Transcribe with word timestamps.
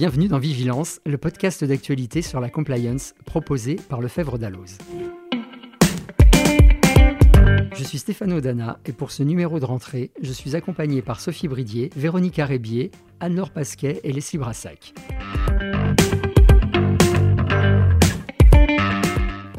bienvenue 0.00 0.28
dans 0.28 0.38
Vigilance, 0.38 0.98
le 1.04 1.18
podcast 1.18 1.62
d'actualité 1.62 2.22
sur 2.22 2.40
la 2.40 2.48
compliance 2.48 3.12
proposé 3.26 3.76
par 3.76 4.00
Lefebvre 4.00 4.38
Dalloz. 4.38 4.78
Je 7.74 7.84
suis 7.84 7.98
Stéphano 7.98 8.40
Dana 8.40 8.78
et 8.86 8.92
pour 8.92 9.10
ce 9.10 9.22
numéro 9.22 9.60
de 9.60 9.66
rentrée, 9.66 10.10
je 10.22 10.32
suis 10.32 10.56
accompagné 10.56 11.02
par 11.02 11.20
Sophie 11.20 11.48
Bridier, 11.48 11.90
Véronique 11.96 12.36
Rébier, 12.38 12.90
Anne-Laure 13.20 13.50
Pasquet 13.50 14.00
et 14.02 14.10
Leslie 14.10 14.38
Brassac. 14.38 14.94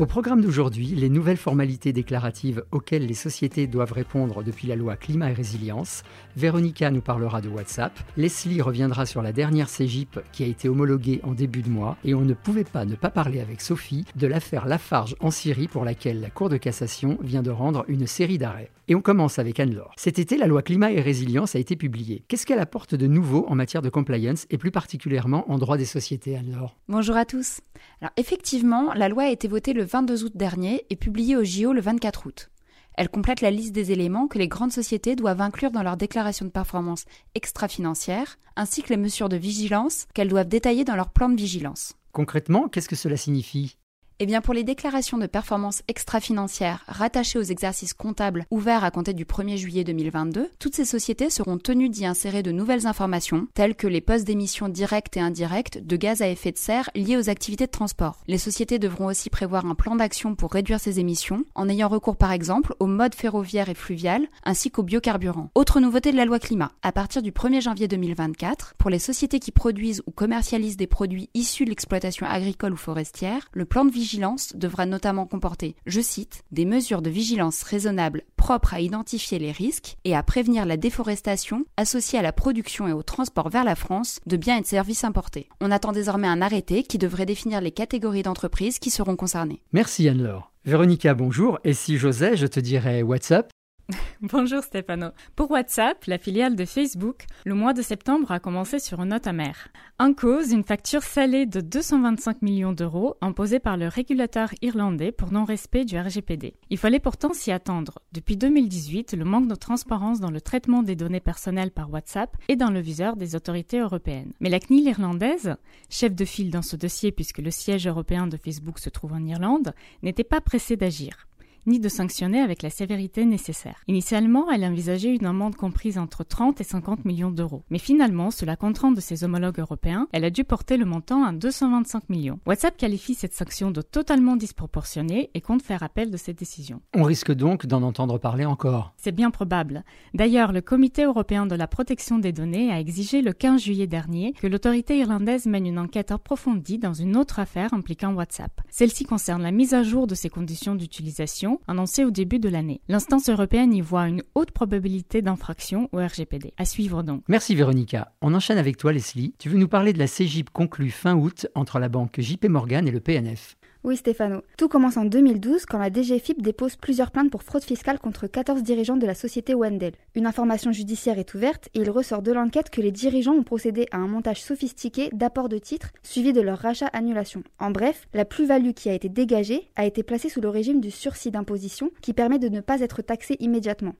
Au 0.01 0.07
programme 0.07 0.41
d'aujourd'hui, 0.41 0.87
les 0.87 1.09
nouvelles 1.09 1.37
formalités 1.37 1.93
déclaratives 1.93 2.63
auxquelles 2.71 3.05
les 3.05 3.13
sociétés 3.13 3.67
doivent 3.67 3.91
répondre 3.91 4.41
depuis 4.41 4.67
la 4.67 4.75
loi 4.75 4.95
Climat 4.95 5.29
et 5.29 5.33
Résilience. 5.33 6.01
Véronica 6.35 6.89
nous 6.89 7.01
parlera 7.01 7.39
de 7.39 7.49
WhatsApp. 7.49 7.93
Leslie 8.17 8.63
reviendra 8.63 9.05
sur 9.05 9.21
la 9.21 9.31
dernière 9.31 9.69
CGIP 9.69 10.19
qui 10.31 10.43
a 10.43 10.47
été 10.47 10.67
homologuée 10.69 11.19
en 11.21 11.33
début 11.33 11.61
de 11.61 11.69
mois. 11.69 11.97
Et 12.03 12.15
on 12.15 12.21
ne 12.21 12.33
pouvait 12.33 12.63
pas 12.63 12.83
ne 12.83 12.95
pas 12.95 13.11
parler 13.11 13.41
avec 13.41 13.61
Sophie 13.61 14.05
de 14.15 14.25
l'affaire 14.25 14.65
Lafarge 14.65 15.15
en 15.19 15.29
Syrie 15.29 15.67
pour 15.67 15.85
laquelle 15.85 16.19
la 16.19 16.31
Cour 16.31 16.49
de 16.49 16.57
cassation 16.57 17.19
vient 17.21 17.43
de 17.43 17.51
rendre 17.51 17.85
une 17.87 18.07
série 18.07 18.39
d'arrêts. 18.39 18.71
Et 18.87 18.95
on 18.95 19.01
commence 19.01 19.39
avec 19.39 19.59
Anne-Laure. 19.59 19.93
Cet 19.95 20.19
été, 20.19 20.35
la 20.35 20.47
loi 20.47 20.63
Climat 20.63 20.91
et 20.91 20.99
Résilience 20.99 21.55
a 21.55 21.59
été 21.59 21.77
publiée. 21.77 22.25
Qu'est-ce 22.27 22.45
qu'elle 22.45 22.59
apporte 22.59 22.93
de 22.95 23.07
nouveau 23.07 23.45
en 23.47 23.55
matière 23.55 23.81
de 23.81 23.89
compliance 23.89 24.47
et 24.49 24.57
plus 24.57 24.71
particulièrement 24.71 25.49
en 25.49 25.59
droit 25.59 25.77
des 25.77 25.85
sociétés, 25.85 26.35
Anne-Laure? 26.35 26.75
Bonjour 26.89 27.15
à 27.15 27.23
tous. 27.23 27.61
Alors 28.01 28.11
effectivement, 28.17 28.93
la 28.93 29.07
loi 29.07 29.23
a 29.23 29.29
été 29.29 29.47
votée 29.47 29.71
le 29.71 29.83
22 29.91 30.23
août 30.23 30.31
dernier 30.35 30.85
et 30.89 30.95
publiée 30.95 31.35
au 31.35 31.43
JO 31.43 31.73
le 31.73 31.81
24 31.81 32.25
août. 32.25 32.49
Elle 32.93 33.09
complète 33.09 33.41
la 33.41 33.51
liste 33.51 33.73
des 33.73 33.91
éléments 33.91 34.27
que 34.27 34.37
les 34.37 34.47
grandes 34.47 34.71
sociétés 34.71 35.17
doivent 35.17 35.41
inclure 35.41 35.71
dans 35.71 35.83
leur 35.83 35.97
déclaration 35.97 36.45
de 36.45 36.49
performance 36.49 37.03
extra-financière, 37.35 38.39
ainsi 38.55 38.83
que 38.83 38.89
les 38.89 38.97
mesures 38.97 39.27
de 39.27 39.35
vigilance 39.35 40.07
qu'elles 40.13 40.29
doivent 40.29 40.47
détailler 40.47 40.85
dans 40.85 40.95
leur 40.95 41.09
plan 41.09 41.27
de 41.27 41.35
vigilance. 41.35 41.95
Concrètement, 42.13 42.69
qu'est-ce 42.69 42.87
que 42.87 42.95
cela 42.95 43.17
signifie? 43.17 43.75
Eh 44.23 44.27
bien, 44.27 44.41
pour 44.41 44.53
les 44.53 44.63
déclarations 44.63 45.17
de 45.17 45.25
performance 45.25 45.81
extra-financière 45.87 46.83
rattachées 46.87 47.39
aux 47.39 47.41
exercices 47.41 47.95
comptables 47.95 48.45
ouverts 48.51 48.83
à 48.83 48.91
compter 48.91 49.15
du 49.15 49.25
1er 49.25 49.57
juillet 49.57 49.83
2022, 49.83 50.47
toutes 50.59 50.75
ces 50.75 50.85
sociétés 50.85 51.31
seront 51.31 51.57
tenues 51.57 51.89
d'y 51.89 52.05
insérer 52.05 52.43
de 52.43 52.51
nouvelles 52.51 52.85
informations, 52.85 53.47
telles 53.55 53.73
que 53.73 53.87
les 53.87 53.99
postes 53.99 54.27
d'émissions 54.27 54.69
directes 54.69 55.17
et 55.17 55.21
indirectes 55.21 55.79
de 55.83 55.95
gaz 55.95 56.21
à 56.21 56.27
effet 56.27 56.51
de 56.51 56.59
serre 56.59 56.91
liés 56.93 57.17
aux 57.17 57.31
activités 57.31 57.65
de 57.65 57.71
transport. 57.71 58.21
Les 58.27 58.37
sociétés 58.37 58.77
devront 58.77 59.07
aussi 59.07 59.31
prévoir 59.31 59.65
un 59.65 59.73
plan 59.73 59.95
d'action 59.95 60.35
pour 60.35 60.51
réduire 60.51 60.79
ces 60.79 60.99
émissions, 60.99 61.43
en 61.55 61.67
ayant 61.67 61.87
recours 61.87 62.15
par 62.15 62.31
exemple 62.31 62.75
au 62.79 62.85
mode 62.85 63.15
ferroviaire 63.15 63.69
et 63.69 63.73
fluvial, 63.73 64.27
ainsi 64.43 64.69
qu'aux 64.69 64.83
biocarburants. 64.83 65.49
Autre 65.55 65.79
nouveauté 65.79 66.11
de 66.11 66.17
la 66.17 66.25
loi 66.25 66.37
climat, 66.37 66.73
à 66.83 66.91
partir 66.91 67.23
du 67.23 67.31
1er 67.31 67.61
janvier 67.61 67.87
2024, 67.87 68.75
pour 68.77 68.91
les 68.91 68.99
sociétés 68.99 69.39
qui 69.39 69.51
produisent 69.51 70.03
ou 70.05 70.11
commercialisent 70.11 70.77
des 70.77 70.85
produits 70.85 71.31
issus 71.33 71.65
de 71.65 71.71
l'exploitation 71.71 72.27
agricole 72.27 72.73
ou 72.73 72.77
forestière, 72.77 73.47
le 73.53 73.65
plan 73.65 73.83
de 73.83 73.89
vigilance 73.89 74.10
devra 74.55 74.85
notamment 74.85 75.25
comporter, 75.25 75.75
je 75.85 76.01
cite, 76.01 76.43
des 76.51 76.65
mesures 76.65 77.01
de 77.01 77.09
vigilance 77.09 77.63
raisonnables 77.63 78.23
propres 78.35 78.73
à 78.73 78.81
identifier 78.81 79.39
les 79.39 79.51
risques 79.51 79.97
et 80.03 80.15
à 80.15 80.23
prévenir 80.23 80.65
la 80.65 80.77
déforestation 80.77 81.65
associée 81.77 82.19
à 82.19 82.23
la 82.23 82.33
production 82.33 82.87
et 82.87 82.93
au 82.93 83.03
transport 83.03 83.49
vers 83.49 83.63
la 83.63 83.75
France 83.75 84.19
de 84.25 84.37
biens 84.37 84.57
et 84.57 84.61
de 84.61 84.65
services 84.65 85.03
importés. 85.03 85.47
On 85.61 85.71
attend 85.71 85.91
désormais 85.91 86.27
un 86.27 86.41
arrêté 86.41 86.83
qui 86.83 86.97
devrait 86.97 87.25
définir 87.25 87.61
les 87.61 87.71
catégories 87.71 88.23
d'entreprises 88.23 88.79
qui 88.79 88.89
seront 88.89 89.15
concernées. 89.15 89.61
Merci 89.71 90.09
Anne-Laure. 90.09 90.51
Véronica, 90.65 91.13
bonjour. 91.13 91.59
Et 91.63 91.73
si 91.73 91.97
j'osais, 91.97 92.37
je 92.37 92.47
te 92.47 92.59
dirais 92.59 93.01
WhatsApp 93.01 93.51
Bonjour 94.21 94.63
Stefano. 94.63 95.07
Pour 95.35 95.51
WhatsApp, 95.51 96.05
la 96.05 96.17
filiale 96.17 96.55
de 96.55 96.65
Facebook, 96.65 97.25
le 97.45 97.53
mois 97.53 97.73
de 97.73 97.81
septembre 97.81 98.31
a 98.31 98.39
commencé 98.39 98.79
sur 98.79 99.01
une 99.01 99.09
note 99.09 99.27
amère. 99.27 99.69
En 99.99 100.13
cause, 100.13 100.51
une 100.51 100.63
facture 100.63 101.03
salée 101.03 101.45
de 101.45 101.61
225 101.61 102.41
millions 102.41 102.73
d'euros 102.73 103.15
imposée 103.21 103.59
par 103.59 103.77
le 103.77 103.87
régulateur 103.87 104.49
irlandais 104.61 105.11
pour 105.11 105.31
non-respect 105.31 105.85
du 105.85 105.97
RGPD. 105.97 106.55
Il 106.69 106.77
fallait 106.77 106.99
pourtant 106.99 107.33
s'y 107.33 107.51
attendre. 107.51 107.99
Depuis 108.11 108.37
2018, 108.37 109.13
le 109.13 109.25
manque 109.25 109.47
de 109.47 109.55
transparence 109.55 110.19
dans 110.19 110.31
le 110.31 110.41
traitement 110.41 110.83
des 110.83 110.95
données 110.95 111.19
personnelles 111.19 111.71
par 111.71 111.91
WhatsApp 111.91 112.35
est 112.47 112.55
dans 112.55 112.71
le 112.71 112.79
viseur 112.79 113.15
des 113.15 113.35
autorités 113.35 113.79
européennes. 113.79 114.33
Mais 114.39 114.49
la 114.49 114.59
CNIL 114.59 114.87
irlandaise, 114.87 115.55
chef 115.89 116.15
de 116.15 116.25
file 116.25 116.51
dans 116.51 116.61
ce 116.61 116.75
dossier 116.75 117.11
puisque 117.11 117.39
le 117.39 117.51
siège 117.51 117.87
européen 117.87 118.27
de 118.27 118.37
Facebook 118.37 118.79
se 118.79 118.89
trouve 118.89 119.13
en 119.13 119.25
Irlande, 119.25 119.73
n'était 120.03 120.23
pas 120.23 120.41
pressée 120.41 120.77
d'agir 120.77 121.27
ni 121.65 121.79
de 121.79 121.89
sanctionner 121.89 122.39
avec 122.39 122.61
la 122.61 122.69
sévérité 122.69 123.25
nécessaire. 123.25 123.81
Initialement, 123.87 124.49
elle 124.51 124.65
envisageait 124.65 125.15
une 125.15 125.25
amende 125.25 125.55
comprise 125.55 125.97
entre 125.97 126.23
30 126.23 126.61
et 126.61 126.63
50 126.63 127.05
millions 127.05 127.31
d'euros. 127.31 127.63
Mais 127.69 127.77
finalement, 127.77 128.31
sous 128.31 128.45
la 128.45 128.55
contrainte 128.55 128.95
de 128.95 129.01
ses 129.01 129.23
homologues 129.23 129.59
européens, 129.59 130.07
elle 130.11 130.25
a 130.25 130.29
dû 130.29 130.43
porter 130.43 130.77
le 130.77 130.85
montant 130.85 131.23
à 131.23 131.31
225 131.31 132.09
millions. 132.09 132.39
WhatsApp 132.45 132.77
qualifie 132.77 133.13
cette 133.13 133.33
sanction 133.33 133.71
de 133.71 133.81
totalement 133.81 134.35
disproportionnée 134.35 135.29
et 135.33 135.41
compte 135.41 135.61
faire 135.61 135.83
appel 135.83 136.11
de 136.11 136.17
cette 136.17 136.39
décision. 136.39 136.81
On 136.95 137.03
risque 137.03 137.31
donc 137.31 137.65
d'en 137.65 137.83
entendre 137.83 138.17
parler 138.17 138.45
encore. 138.45 138.93
C'est 138.97 139.11
bien 139.11 139.31
probable. 139.31 139.83
D'ailleurs, 140.13 140.51
le 140.51 140.61
Comité 140.61 141.03
européen 141.03 141.45
de 141.45 141.55
la 141.55 141.67
protection 141.67 142.17
des 142.17 142.31
données 142.31 142.71
a 142.71 142.79
exigé 142.79 143.21
le 143.21 143.33
15 143.33 143.61
juillet 143.61 143.87
dernier 143.87 144.33
que 144.33 144.47
l'autorité 144.47 144.97
irlandaise 144.97 145.45
mène 145.45 145.65
une 145.65 145.79
enquête 145.79 146.11
approfondie 146.11 146.77
dans 146.77 146.93
une 146.93 147.17
autre 147.17 147.39
affaire 147.39 147.73
impliquant 147.73 148.13
WhatsApp. 148.13 148.61
Celle-ci 148.69 149.05
concerne 149.05 149.41
la 149.41 149.51
mise 149.51 149.73
à 149.73 149.83
jour 149.83 150.07
de 150.07 150.15
ses 150.15 150.29
conditions 150.29 150.75
d'utilisation 150.75 151.50
annoncé 151.67 152.05
au 152.05 152.11
début 152.11 152.39
de 152.39 152.49
l'année. 152.49 152.81
L'instance 152.87 153.29
européenne 153.29 153.73
y 153.73 153.81
voit 153.81 154.07
une 154.07 154.23
haute 154.35 154.51
probabilité 154.51 155.21
d'infraction 155.21 155.89
au 155.91 155.97
RGPD. 155.97 156.53
À 156.57 156.65
suivre 156.65 157.03
donc. 157.03 157.23
Merci 157.27 157.55
Véronica. 157.55 158.13
On 158.21 158.33
enchaîne 158.33 158.57
avec 158.57 158.77
toi 158.77 158.93
Leslie. 158.93 159.33
Tu 159.39 159.49
veux 159.49 159.57
nous 159.57 159.67
parler 159.67 159.93
de 159.93 159.99
la 159.99 160.07
CGIP 160.07 160.49
conclue 160.49 160.91
fin 160.91 161.15
août 161.15 161.47
entre 161.55 161.79
la 161.79 161.89
banque 161.89 162.19
JP 162.19 162.45
Morgan 162.45 162.87
et 162.87 162.91
le 162.91 162.99
PNF. 162.99 163.57
Oui 163.83 163.97
Stéphano. 163.97 164.41
Tout 164.57 164.67
commence 164.67 164.97
en 164.97 165.05
2012 165.05 165.65
quand 165.65 165.79
la 165.79 165.91
DGFIP 165.91 166.39
dépose 166.39 166.75
plusieurs 166.75 167.09
plaintes 167.09 167.31
pour 167.31 167.41
fraude 167.41 167.63
fiscale 167.63 167.97
contre 167.97 168.27
14 168.27 168.61
dirigeants 168.61 168.95
de 168.95 169.07
la 169.07 169.15
société 169.15 169.55
Wendell. 169.55 169.95
Une 170.13 170.27
information 170.27 170.71
judiciaire 170.71 171.17
est 171.17 171.33
ouverte 171.33 171.67
et 171.73 171.79
il 171.79 171.89
ressort 171.89 172.21
de 172.21 172.31
l'enquête 172.31 172.69
que 172.69 172.79
les 172.79 172.91
dirigeants 172.91 173.33
ont 173.33 173.43
procédé 173.43 173.87
à 173.89 173.97
un 173.97 174.07
montage 174.07 174.43
sophistiqué 174.43 175.09
d'apport 175.13 175.49
de 175.49 175.57
titres 175.57 175.89
suivi 176.03 176.31
de 176.31 176.41
leur 176.41 176.59
rachat-annulation. 176.59 177.41
En 177.57 177.71
bref, 177.71 178.07
la 178.13 178.23
plus-value 178.23 178.73
qui 178.73 178.87
a 178.87 178.93
été 178.93 179.09
dégagée 179.09 179.71
a 179.75 179.87
été 179.87 180.03
placée 180.03 180.29
sous 180.29 180.41
le 180.41 180.49
régime 180.49 180.79
du 180.79 180.91
sursis 180.91 181.31
d'imposition 181.31 181.89
qui 182.01 182.13
permet 182.13 182.37
de 182.37 182.49
ne 182.49 182.61
pas 182.61 182.81
être 182.81 183.01
taxé 183.01 183.35
immédiatement. 183.39 183.95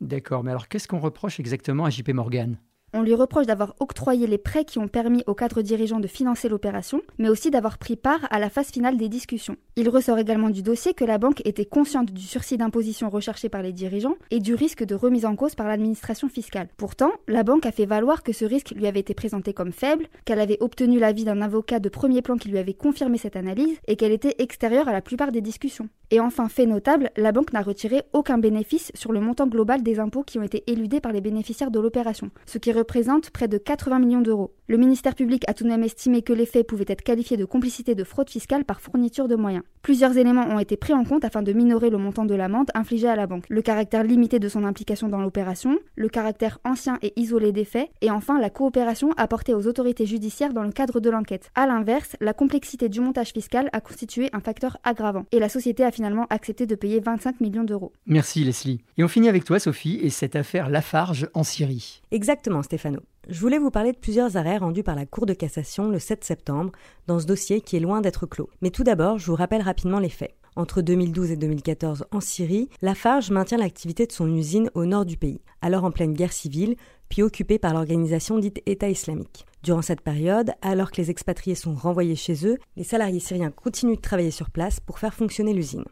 D'accord, 0.00 0.44
mais 0.44 0.52
alors 0.52 0.68
qu'est-ce 0.68 0.86
qu'on 0.86 1.00
reproche 1.00 1.40
exactement 1.40 1.84
à 1.84 1.90
JP 1.90 2.10
Morgan? 2.10 2.58
On 2.96 3.02
lui 3.02 3.14
reproche 3.14 3.46
d'avoir 3.46 3.74
octroyé 3.78 4.26
les 4.26 4.38
prêts 4.38 4.64
qui 4.64 4.78
ont 4.78 4.88
permis 4.88 5.22
au 5.26 5.34
cadre 5.34 5.60
dirigeant 5.62 6.00
de 6.00 6.06
financer 6.06 6.48
l'opération, 6.48 7.02
mais 7.18 7.28
aussi 7.28 7.50
d'avoir 7.50 7.78
pris 7.78 7.96
part 7.96 8.26
à 8.30 8.38
la 8.38 8.48
phase 8.48 8.68
finale 8.68 8.96
des 8.96 9.08
discussions. 9.08 9.56
Il 9.76 9.88
ressort 9.88 10.18
également 10.18 10.48
du 10.48 10.62
dossier 10.62 10.94
que 10.94 11.04
la 11.04 11.18
banque 11.18 11.42
était 11.44 11.66
consciente 11.66 12.10
du 12.10 12.22
sursis 12.22 12.56
d'imposition 12.56 13.10
recherché 13.10 13.48
par 13.48 13.62
les 13.62 13.72
dirigeants 13.72 14.16
et 14.30 14.40
du 14.40 14.54
risque 14.54 14.84
de 14.84 14.94
remise 14.94 15.26
en 15.26 15.36
cause 15.36 15.54
par 15.54 15.68
l'administration 15.68 16.28
fiscale. 16.28 16.68
Pourtant, 16.78 17.12
la 17.28 17.42
banque 17.42 17.66
a 17.66 17.72
fait 17.72 17.86
valoir 17.86 18.22
que 18.22 18.32
ce 18.32 18.46
risque 18.46 18.70
lui 18.70 18.86
avait 18.86 19.00
été 19.00 19.12
présenté 19.12 19.52
comme 19.52 19.72
faible, 19.72 20.06
qu'elle 20.24 20.40
avait 20.40 20.58
obtenu 20.60 20.98
l'avis 20.98 21.24
d'un 21.24 21.42
avocat 21.42 21.80
de 21.80 21.88
premier 21.90 22.22
plan 22.22 22.36
qui 22.36 22.48
lui 22.48 22.58
avait 22.58 22.72
confirmé 22.72 23.18
cette 23.18 23.36
analyse 23.36 23.78
et 23.86 23.96
qu'elle 23.96 24.12
était 24.12 24.36
extérieure 24.38 24.88
à 24.88 24.92
la 24.92 25.02
plupart 25.02 25.32
des 25.32 25.42
discussions. 25.42 25.88
Et 26.10 26.20
enfin, 26.20 26.48
fait 26.48 26.66
notable, 26.66 27.10
la 27.16 27.32
banque 27.32 27.52
n'a 27.52 27.62
retiré 27.62 28.02
aucun 28.12 28.38
bénéfice 28.38 28.92
sur 28.94 29.12
le 29.12 29.20
montant 29.20 29.46
global 29.46 29.82
des 29.82 29.98
impôts 29.98 30.22
qui 30.22 30.38
ont 30.38 30.42
été 30.42 30.62
éludés 30.66 31.00
par 31.00 31.12
les 31.12 31.20
bénéficiaires 31.20 31.70
de 31.70 31.80
l'opération, 31.80 32.30
ce 32.46 32.58
qui 32.58 32.70
représente 32.72 33.30
près 33.30 33.48
de 33.48 33.58
80 33.58 33.98
millions 33.98 34.20
d'euros. 34.20 34.52
Le 34.68 34.78
ministère 34.78 35.14
public 35.14 35.44
a 35.48 35.54
tout 35.54 35.64
de 35.64 35.68
même 35.68 35.84
estimé 35.84 36.22
que 36.22 36.32
les 36.32 36.46
faits 36.46 36.66
pouvaient 36.66 36.84
être 36.88 37.02
qualifiés 37.02 37.36
de 37.36 37.44
complicité 37.44 37.94
de 37.94 38.04
fraude 38.04 38.30
fiscale 38.30 38.64
par 38.64 38.80
fourniture 38.80 39.28
de 39.28 39.36
moyens. 39.36 39.62
Plusieurs 39.82 40.16
éléments 40.18 40.46
ont 40.48 40.58
été 40.58 40.76
pris 40.76 40.92
en 40.92 41.04
compte 41.04 41.24
afin 41.24 41.42
de 41.42 41.52
minorer 41.52 41.90
le 41.90 41.98
montant 41.98 42.24
de 42.24 42.34
l'amende 42.34 42.70
infligée 42.74 43.08
à 43.08 43.14
la 43.14 43.28
banque. 43.28 43.44
Le 43.48 43.62
caractère 43.62 44.02
limité 44.02 44.40
de 44.40 44.48
son 44.48 44.64
implication 44.64 45.08
dans 45.08 45.20
l'opération, 45.20 45.78
le 45.94 46.08
caractère 46.08 46.58
ancien 46.64 46.98
et 47.02 47.12
isolé 47.14 47.52
des 47.52 47.64
faits, 47.64 47.90
et 48.00 48.10
enfin 48.10 48.40
la 48.40 48.50
coopération 48.50 49.10
apportée 49.16 49.54
aux 49.54 49.68
autorités 49.68 50.06
judiciaires 50.06 50.52
dans 50.52 50.64
le 50.64 50.72
cadre 50.72 50.98
de 50.98 51.10
l'enquête. 51.10 51.50
A 51.54 51.66
l'inverse, 51.66 52.16
la 52.20 52.32
complexité 52.32 52.88
du 52.88 53.00
montage 53.00 53.30
fiscal 53.30 53.68
a 53.72 53.80
constitué 53.80 54.30
un 54.32 54.40
facteur 54.40 54.78
aggravant, 54.82 55.26
et 55.30 55.38
la 55.38 55.48
société 55.48 55.84
a 55.84 55.92
finalement 55.96 56.26
accepté 56.28 56.66
de 56.66 56.74
payer 56.74 57.00
25 57.00 57.40
millions 57.40 57.64
d'euros. 57.64 57.92
Merci 58.06 58.44
Leslie. 58.44 58.82
Et 58.98 59.04
on 59.04 59.08
finit 59.08 59.28
avec 59.28 59.44
toi 59.44 59.58
Sophie 59.58 59.98
et 60.02 60.10
cette 60.10 60.36
affaire 60.36 60.68
Lafarge 60.68 61.28
en 61.32 61.42
Syrie. 61.42 62.02
Exactement 62.10 62.62
Stéphano. 62.62 63.00
Je 63.28 63.40
voulais 63.40 63.58
vous 63.58 63.70
parler 63.70 63.92
de 63.92 63.96
plusieurs 63.96 64.36
arrêts 64.36 64.58
rendus 64.58 64.82
par 64.82 64.94
la 64.94 65.06
Cour 65.06 65.26
de 65.26 65.32
cassation 65.32 65.88
le 65.88 65.98
7 65.98 66.22
septembre 66.22 66.70
dans 67.06 67.18
ce 67.18 67.26
dossier 67.26 67.60
qui 67.62 67.76
est 67.76 67.80
loin 67.80 68.00
d'être 68.02 68.26
clos. 68.26 68.50
Mais 68.60 68.70
tout 68.70 68.84
d'abord, 68.84 69.18
je 69.18 69.26
vous 69.26 69.34
rappelle 69.34 69.62
rapidement 69.62 69.98
les 69.98 70.10
faits. 70.10 70.34
Entre 70.56 70.80
2012 70.80 71.32
et 71.32 71.36
2014 71.36 72.06
en 72.12 72.20
Syrie, 72.20 72.70
Lafarge 72.80 73.30
maintient 73.30 73.58
l'activité 73.58 74.06
de 74.06 74.12
son 74.12 74.34
usine 74.34 74.70
au 74.72 74.86
nord 74.86 75.04
du 75.04 75.18
pays, 75.18 75.42
alors 75.60 75.84
en 75.84 75.90
pleine 75.90 76.14
guerre 76.14 76.32
civile, 76.32 76.76
puis 77.10 77.22
occupée 77.22 77.58
par 77.58 77.74
l'organisation 77.74 78.38
dite 78.38 78.62
État 78.64 78.88
islamique. 78.88 79.44
Durant 79.62 79.82
cette 79.82 80.00
période, 80.00 80.52
alors 80.62 80.92
que 80.92 80.96
les 80.96 81.10
expatriés 81.10 81.56
sont 81.56 81.74
renvoyés 81.74 82.16
chez 82.16 82.46
eux, 82.46 82.56
les 82.76 82.84
salariés 82.84 83.20
syriens 83.20 83.50
continuent 83.50 83.96
de 83.96 84.00
travailler 84.00 84.30
sur 84.30 84.48
place 84.48 84.80
pour 84.80 84.98
faire 84.98 85.12
fonctionner 85.12 85.52
l'usine. 85.52 85.84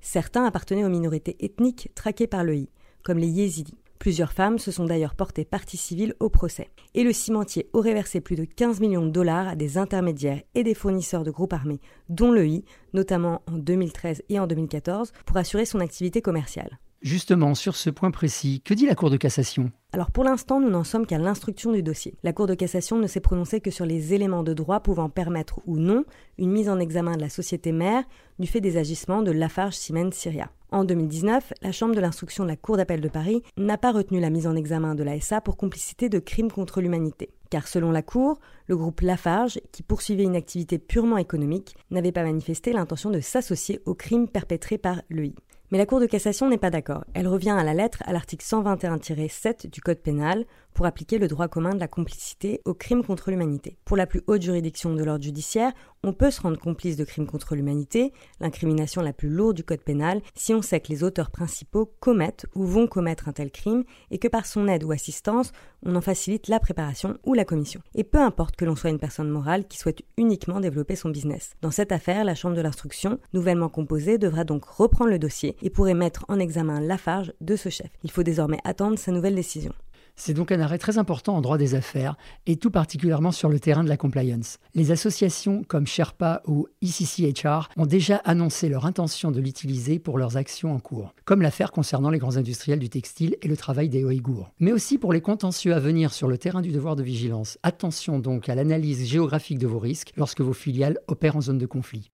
Certains 0.00 0.44
appartenaient 0.44 0.84
aux 0.84 0.88
minorités 0.88 1.36
ethniques 1.40 1.90
traquées 1.96 2.28
par 2.28 2.44
l'EI, 2.44 2.68
comme 3.02 3.18
les 3.18 3.26
yézidis. 3.28 3.81
Plusieurs 4.02 4.32
femmes 4.32 4.58
se 4.58 4.72
sont 4.72 4.84
d'ailleurs 4.84 5.14
portées 5.14 5.44
partie 5.44 5.76
civile 5.76 6.16
au 6.18 6.28
procès. 6.28 6.70
Et 6.94 7.04
le 7.04 7.12
cimentier 7.12 7.70
aurait 7.72 7.94
versé 7.94 8.20
plus 8.20 8.34
de 8.34 8.42
15 8.42 8.80
millions 8.80 9.06
de 9.06 9.12
dollars 9.12 9.46
à 9.46 9.54
des 9.54 9.78
intermédiaires 9.78 10.42
et 10.56 10.64
des 10.64 10.74
fournisseurs 10.74 11.22
de 11.22 11.30
groupes 11.30 11.52
armés, 11.52 11.80
dont 12.08 12.32
le 12.32 12.44
I, 12.44 12.64
notamment 12.94 13.42
en 13.46 13.58
2013 13.58 14.24
et 14.28 14.40
en 14.40 14.48
2014, 14.48 15.12
pour 15.24 15.36
assurer 15.36 15.66
son 15.66 15.78
activité 15.78 16.20
commerciale. 16.20 16.80
Justement, 17.02 17.56
sur 17.56 17.74
ce 17.74 17.90
point 17.90 18.12
précis, 18.12 18.62
que 18.64 18.74
dit 18.74 18.86
la 18.86 18.94
Cour 18.94 19.10
de 19.10 19.16
cassation? 19.16 19.72
Alors 19.92 20.12
pour 20.12 20.22
l'instant, 20.22 20.60
nous 20.60 20.70
n'en 20.70 20.84
sommes 20.84 21.04
qu'à 21.04 21.18
l'instruction 21.18 21.72
du 21.72 21.82
dossier. 21.82 22.14
La 22.22 22.32
Cour 22.32 22.46
de 22.46 22.54
cassation 22.54 22.96
ne 22.96 23.08
s'est 23.08 23.18
prononcée 23.18 23.60
que 23.60 23.72
sur 23.72 23.84
les 23.84 24.14
éléments 24.14 24.44
de 24.44 24.54
droit 24.54 24.78
pouvant 24.78 25.08
permettre 25.08 25.58
ou 25.66 25.78
non 25.78 26.04
une 26.38 26.52
mise 26.52 26.68
en 26.68 26.78
examen 26.78 27.16
de 27.16 27.20
la 27.20 27.28
société 27.28 27.72
mère 27.72 28.04
du 28.38 28.46
fait 28.46 28.60
des 28.60 28.76
agissements 28.76 29.22
de 29.22 29.32
Lafarge 29.32 29.74
Siemens 29.74 30.12
Syria. 30.12 30.52
En 30.70 30.84
2019, 30.84 31.52
la 31.60 31.72
Chambre 31.72 31.96
de 31.96 32.00
l'instruction 32.00 32.44
de 32.44 32.50
la 32.50 32.56
Cour 32.56 32.76
d'appel 32.76 33.00
de 33.00 33.08
Paris 33.08 33.42
n'a 33.56 33.78
pas 33.78 33.90
retenu 33.90 34.20
la 34.20 34.30
mise 34.30 34.46
en 34.46 34.54
examen 34.54 34.94
de 34.94 35.02
la 35.02 35.20
SA 35.20 35.40
pour 35.40 35.56
complicité 35.56 36.08
de 36.08 36.20
crimes 36.20 36.52
contre 36.52 36.80
l'humanité. 36.80 37.30
Car 37.50 37.66
selon 37.66 37.90
la 37.90 38.02
Cour, 38.02 38.38
le 38.68 38.76
groupe 38.76 39.00
Lafarge, 39.00 39.60
qui 39.72 39.82
poursuivait 39.82 40.22
une 40.22 40.36
activité 40.36 40.78
purement 40.78 41.18
économique, 41.18 41.74
n'avait 41.90 42.12
pas 42.12 42.22
manifesté 42.22 42.72
l'intention 42.72 43.10
de 43.10 43.20
s'associer 43.20 43.80
aux 43.86 43.94
crimes 43.94 44.28
perpétrés 44.28 44.78
par 44.78 45.02
l'EI. 45.10 45.34
Mais 45.72 45.78
la 45.78 45.86
Cour 45.86 46.00
de 46.00 46.06
cassation 46.06 46.50
n'est 46.50 46.58
pas 46.58 46.68
d'accord. 46.68 47.02
Elle 47.14 47.26
revient 47.26 47.48
à 47.48 47.64
la 47.64 47.72
lettre 47.72 48.02
à 48.04 48.12
l'article 48.12 48.44
121-7 48.44 49.70
du 49.70 49.80
Code 49.80 50.02
pénal 50.02 50.44
pour 50.74 50.86
appliquer 50.86 51.18
le 51.18 51.28
droit 51.28 51.48
commun 51.48 51.74
de 51.74 51.80
la 51.80 51.88
complicité 51.88 52.60
aux 52.64 52.74
crimes 52.74 53.02
contre 53.02 53.30
l'humanité. 53.30 53.78
Pour 53.84 53.96
la 53.96 54.06
plus 54.06 54.22
haute 54.26 54.42
juridiction 54.42 54.94
de 54.94 55.02
l'ordre 55.02 55.24
judiciaire, 55.24 55.72
on 56.04 56.12
peut 56.12 56.30
se 56.30 56.40
rendre 56.40 56.58
complice 56.58 56.96
de 56.96 57.04
crimes 57.04 57.26
contre 57.26 57.54
l'humanité, 57.54 58.12
l'incrimination 58.40 59.02
la 59.02 59.12
plus 59.12 59.28
lourde 59.28 59.56
du 59.56 59.64
code 59.64 59.82
pénal, 59.82 60.20
si 60.34 60.52
on 60.52 60.62
sait 60.62 60.80
que 60.80 60.88
les 60.88 61.04
auteurs 61.04 61.30
principaux 61.30 61.92
commettent 62.00 62.46
ou 62.54 62.64
vont 62.64 62.86
commettre 62.86 63.28
un 63.28 63.32
tel 63.32 63.50
crime 63.50 63.84
et 64.10 64.18
que 64.18 64.28
par 64.28 64.46
son 64.46 64.66
aide 64.66 64.84
ou 64.84 64.92
assistance, 64.92 65.52
on 65.84 65.94
en 65.94 66.00
facilite 66.00 66.48
la 66.48 66.60
préparation 66.60 67.18
ou 67.24 67.34
la 67.34 67.44
commission. 67.44 67.80
Et 67.94 68.04
peu 68.04 68.18
importe 68.18 68.56
que 68.56 68.64
l'on 68.64 68.76
soit 68.76 68.90
une 68.90 68.98
personne 68.98 69.28
morale 69.28 69.66
qui 69.66 69.78
souhaite 69.78 70.02
uniquement 70.16 70.60
développer 70.60 70.96
son 70.96 71.10
business. 71.10 71.52
Dans 71.60 71.70
cette 71.70 71.92
affaire, 71.92 72.24
la 72.24 72.34
Chambre 72.34 72.56
de 72.56 72.60
l'instruction, 72.60 73.18
nouvellement 73.32 73.68
composée, 73.68 74.18
devra 74.18 74.44
donc 74.44 74.64
reprendre 74.64 75.10
le 75.10 75.18
dossier 75.18 75.56
et 75.62 75.70
pourrait 75.70 75.94
mettre 75.94 76.24
en 76.28 76.38
examen 76.38 76.80
Lafarge 76.80 77.32
de 77.40 77.56
ce 77.56 77.68
chef. 77.68 77.90
Il 78.02 78.10
faut 78.10 78.22
désormais 78.22 78.58
attendre 78.64 78.98
sa 78.98 79.12
nouvelle 79.12 79.34
décision. 79.34 79.72
C'est 80.14 80.34
donc 80.34 80.52
un 80.52 80.60
arrêt 80.60 80.78
très 80.78 80.98
important 80.98 81.36
en 81.36 81.40
droit 81.40 81.58
des 81.58 81.74
affaires, 81.74 82.16
et 82.46 82.56
tout 82.56 82.70
particulièrement 82.70 83.32
sur 83.32 83.48
le 83.48 83.58
terrain 83.58 83.82
de 83.82 83.88
la 83.88 83.96
compliance. 83.96 84.58
Les 84.74 84.90
associations 84.90 85.64
comme 85.64 85.86
Sherpa 85.86 86.42
ou 86.46 86.66
ECCHR 86.82 87.70
ont 87.76 87.86
déjà 87.86 88.16
annoncé 88.16 88.68
leur 88.68 88.84
intention 88.84 89.30
de 89.30 89.40
l'utiliser 89.40 89.98
pour 89.98 90.18
leurs 90.18 90.36
actions 90.36 90.74
en 90.74 90.80
cours, 90.80 91.14
comme 91.24 91.42
l'affaire 91.42 91.72
concernant 91.72 92.10
les 92.10 92.18
grands 92.18 92.36
industriels 92.36 92.78
du 92.78 92.90
textile 92.90 93.36
et 93.40 93.48
le 93.48 93.56
travail 93.56 93.88
des 93.88 94.04
Ouïghours, 94.04 94.52
mais 94.60 94.72
aussi 94.72 94.98
pour 94.98 95.12
les 95.12 95.22
contentieux 95.22 95.74
à 95.74 95.80
venir 95.80 96.12
sur 96.12 96.28
le 96.28 96.38
terrain 96.38 96.60
du 96.60 96.72
devoir 96.72 96.94
de 96.94 97.02
vigilance. 97.02 97.58
Attention 97.62 98.18
donc 98.18 98.48
à 98.48 98.54
l'analyse 98.54 99.06
géographique 99.06 99.58
de 99.58 99.66
vos 99.66 99.78
risques 99.78 100.12
lorsque 100.16 100.42
vos 100.42 100.52
filiales 100.52 100.98
opèrent 101.08 101.36
en 101.36 101.40
zone 101.40 101.58
de 101.58 101.66
conflit. 101.66 102.10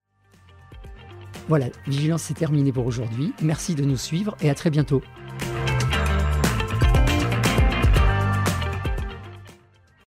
Voilà, 1.49 1.67
Vigilance 1.87 2.23
c'est 2.23 2.35
terminé 2.35 2.73
pour 2.73 2.87
aujourd'hui. 2.87 3.33
Merci 3.41 3.75
de 3.75 3.85
nous 3.85 3.97
suivre 3.97 4.37
et 4.43 4.51
à 4.51 4.55
très 4.55 4.69
bientôt. 4.69 5.03